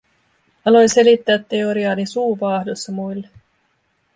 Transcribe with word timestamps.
Aloin 0.65 0.89
selittää 0.89 1.37
teoriaani 1.37 2.05
suu 2.05 2.39
vaahdossa 2.39 2.91
muille. 2.91 3.29